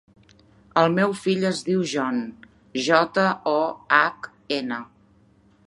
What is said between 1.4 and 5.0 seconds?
es diu John: jota, o, hac, ena.